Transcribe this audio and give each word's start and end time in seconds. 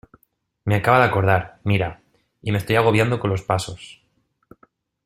me 0.65 0.73
acabo 0.77 0.97
de 0.97 1.03
acordar. 1.03 1.59
mira, 1.63 2.01
y 2.41 2.51
me 2.51 2.57
estoy 2.57 2.75
agobiando 2.75 3.19
con 3.19 3.29
los 3.29 3.43
pasos. 3.43 4.01